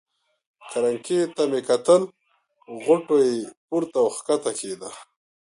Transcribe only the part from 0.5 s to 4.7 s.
کرنکې ته مې کتل، غوټو یې پورته او کښته